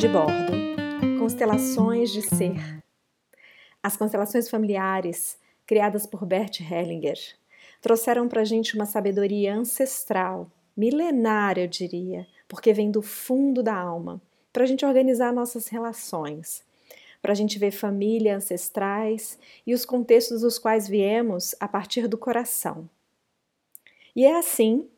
[0.00, 0.52] de bordo.
[1.18, 2.82] Constelações de ser.
[3.82, 7.18] As constelações familiares, criadas por Bert Hellinger,
[7.82, 13.74] trouxeram para a gente uma sabedoria ancestral, milenária, eu diria, porque vem do fundo da
[13.74, 16.64] alma, para a gente organizar nossas relações,
[17.20, 22.16] para a gente ver família, ancestrais e os contextos dos quais viemos a partir do
[22.16, 22.88] coração.
[24.16, 24.88] E é assim,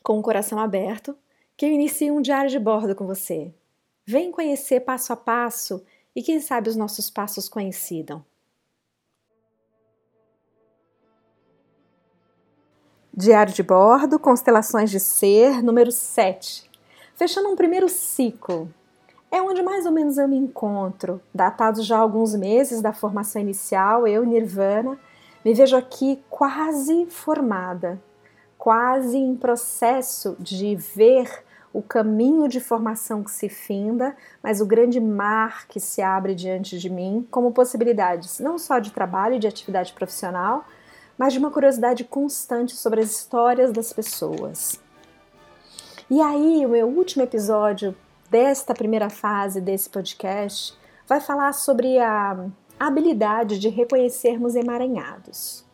[0.00, 1.18] com o coração aberto,
[1.56, 3.52] que eu inicio um diário de bordo com você.
[4.10, 5.84] Vem conhecer passo a passo
[6.16, 8.24] e quem sabe os nossos passos coincidam.
[13.14, 16.70] Diário de bordo, constelações de ser, número 7.
[17.16, 18.72] Fechando um primeiro ciclo.
[19.30, 24.06] É onde mais ou menos eu me encontro, datados já alguns meses da formação inicial,
[24.06, 24.98] eu, Nirvana,
[25.44, 28.00] me vejo aqui quase formada,
[28.56, 35.00] quase em processo de ver o caminho de formação que se finda, mas o grande
[35.00, 39.46] mar que se abre diante de mim como possibilidades não só de trabalho e de
[39.46, 40.64] atividade profissional,
[41.16, 44.80] mas de uma curiosidade constante sobre as histórias das pessoas.
[46.08, 47.94] E aí, o meu último episódio
[48.30, 50.74] desta primeira fase desse podcast
[51.06, 52.46] vai falar sobre a
[52.78, 55.67] habilidade de reconhecermos emaranhados.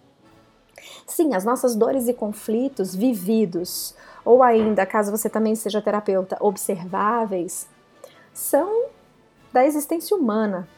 [1.07, 7.69] Sim, as nossas dores e conflitos vividos, ou ainda, caso você também seja terapeuta, observáveis,
[8.33, 8.87] são
[9.53, 10.69] da existência humana,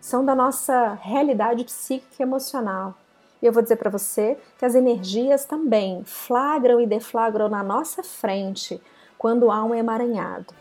[0.00, 2.94] são da nossa realidade psíquica e emocional.
[3.42, 8.02] E eu vou dizer para você que as energias também flagram e deflagram na nossa
[8.02, 8.80] frente
[9.18, 10.54] quando há um emaranhado.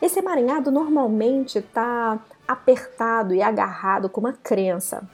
[0.00, 5.08] Esse emaranhado normalmente está apertado e agarrado com uma crença.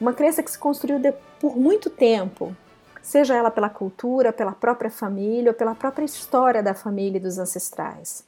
[0.00, 1.00] Uma crença que se construiu
[1.40, 2.54] por muito tempo,
[3.02, 7.36] seja ela pela cultura, pela própria família ou pela própria história da família e dos
[7.36, 8.24] ancestrais.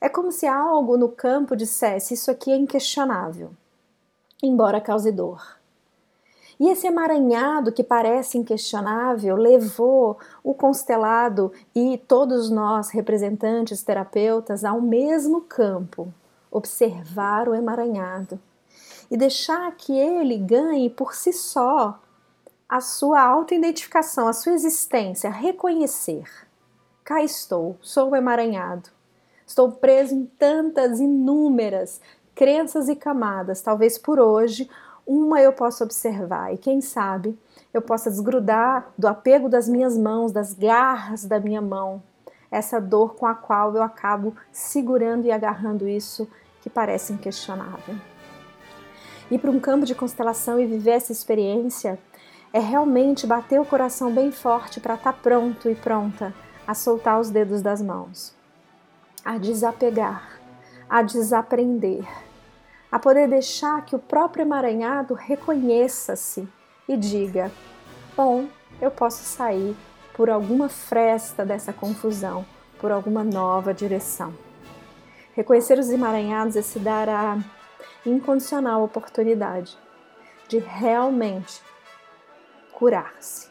[0.00, 3.50] É como se algo no campo dissesse: Isso aqui é inquestionável,
[4.40, 5.58] embora cause dor.
[6.60, 14.80] E esse emaranhado que parece inquestionável levou o constelado e todos nós, representantes terapeutas, ao
[14.80, 16.12] mesmo campo,
[16.52, 18.38] observar o emaranhado
[19.10, 22.00] e deixar que ele ganhe por si só
[22.68, 26.24] a sua autoidentificação, a sua existência, reconhecer.
[27.02, 28.88] Cá estou, sou emaranhado.
[29.44, 32.00] Estou preso em tantas inúmeras
[32.36, 33.60] crenças e camadas.
[33.60, 34.70] Talvez por hoje
[35.04, 37.36] uma eu possa observar e quem sabe
[37.74, 42.00] eu possa desgrudar do apego das minhas mãos, das garras da minha mão,
[42.50, 46.28] essa dor com a qual eu acabo segurando e agarrando isso
[46.62, 47.96] que parece inquestionável.
[49.30, 51.98] Ir para um campo de constelação e viver essa experiência
[52.52, 56.34] é realmente bater o coração bem forte para estar tá pronto e pronta
[56.66, 58.34] a soltar os dedos das mãos,
[59.24, 60.40] a desapegar,
[60.88, 62.04] a desaprender,
[62.90, 66.48] a poder deixar que o próprio emaranhado reconheça-se
[66.88, 67.52] e diga:
[68.16, 68.48] bom,
[68.80, 69.76] eu posso sair
[70.14, 72.44] por alguma fresta dessa confusão,
[72.80, 74.34] por alguma nova direção.
[75.34, 77.38] Reconhecer os emaranhados é se dar a
[78.06, 79.76] incondicional oportunidade
[80.48, 81.62] de realmente
[82.72, 83.49] curar-se.